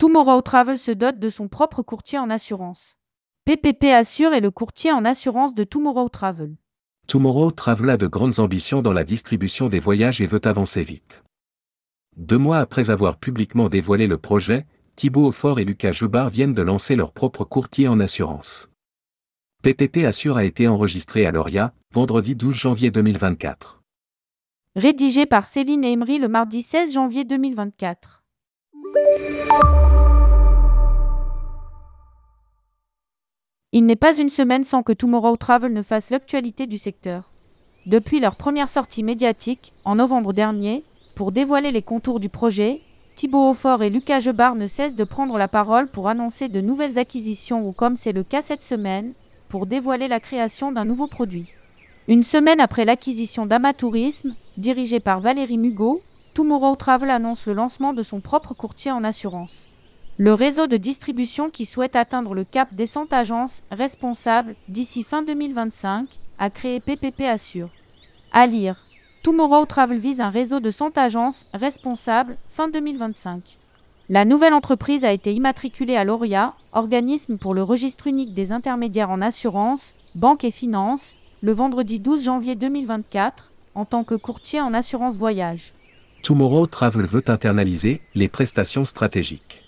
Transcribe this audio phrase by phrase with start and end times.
[0.00, 2.96] Tomorrow Travel se dote de son propre courtier en assurance.
[3.44, 6.56] PPP Assure est le courtier en assurance de Tomorrow Travel.
[7.06, 11.22] Tomorrow Travel a de grandes ambitions dans la distribution des voyages et veut avancer vite.
[12.16, 14.64] Deux mois après avoir publiquement dévoilé le projet,
[14.96, 18.70] Thibaut Aufort et Lucas Jebard viennent de lancer leur propre courtier en assurance.
[19.62, 23.82] PPP Assure a été enregistré à Loria, vendredi 12 janvier 2024.
[24.76, 28.22] Rédigé par Céline Emery le mardi 16 janvier 2024.
[33.80, 37.30] Il n'est pas une semaine sans que Tomorrow Travel ne fasse l'actualité du secteur.
[37.86, 40.84] Depuis leur première sortie médiatique, en novembre dernier,
[41.14, 42.82] pour dévoiler les contours du projet,
[43.16, 46.98] Thibaut Aufort et Lucas Jebard ne cessent de prendre la parole pour annoncer de nouvelles
[46.98, 49.14] acquisitions ou comme c'est le cas cette semaine,
[49.48, 51.50] pour dévoiler la création d'un nouveau produit.
[52.06, 56.02] Une semaine après l'acquisition d'Amatourisme, dirigé par Valérie Mugot,
[56.34, 59.69] Tomorrow Travel annonce le lancement de son propre courtier en assurance.
[60.22, 65.22] Le réseau de distribution qui souhaite atteindre le cap des 100 agences responsables d'ici fin
[65.22, 66.06] 2025
[66.38, 67.70] a créé PPP Assure.
[68.30, 68.84] À lire.
[69.22, 73.56] Tomorrow Travel vise un réseau de 100 agences responsables fin 2025.
[74.10, 79.08] La nouvelle entreprise a été immatriculée à l'ORIA, organisme pour le registre unique des intermédiaires
[79.08, 84.74] en assurance, banque et finance, le vendredi 12 janvier 2024, en tant que courtier en
[84.74, 85.72] assurance voyage.
[86.22, 89.62] Tomorrow Travel veut internaliser les prestations stratégiques.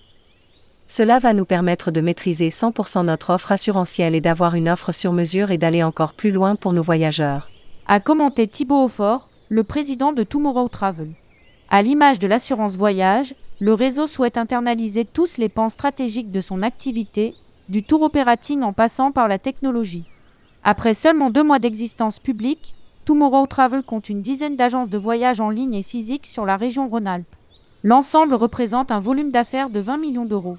[0.95, 5.15] Cela va nous permettre de maîtriser 100% notre offre assurantielle et d'avoir une offre sur
[5.15, 7.49] mesure et d'aller encore plus loin pour nos voyageurs.
[7.87, 11.09] A commenté Thibaut Aufort, le président de Tomorrow Travel.
[11.71, 16.61] À l'image de l'assurance voyage, le réseau souhaite internaliser tous les pans stratégiques de son
[16.61, 17.33] activité,
[17.71, 20.05] du tour operating en passant par la technologie.
[20.63, 22.75] Après seulement deux mois d'existence publique,
[23.07, 26.87] Tomorrow Travel compte une dizaine d'agences de voyage en ligne et physique sur la région
[26.87, 27.35] Rhône-Alpes.
[27.83, 30.59] L'ensemble représente un volume d'affaires de 20 millions d'euros.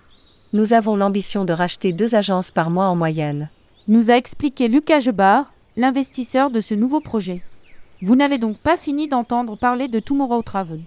[0.54, 3.50] Nous avons l'ambition de racheter deux agences par mois en moyenne.
[3.88, 7.42] Nous a expliqué Lucas Jebard, l'investisseur de ce nouveau projet.
[8.04, 10.82] Vous n'avez donc pas fini d'entendre parler de Tomorrow Travel.